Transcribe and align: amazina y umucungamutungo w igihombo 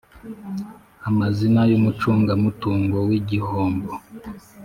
amazina 1.09 1.61
y 1.69 1.73
umucungamutungo 1.79 2.97
w 3.07 3.09
igihombo 3.19 3.91